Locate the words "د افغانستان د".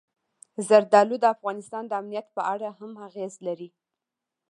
1.21-1.91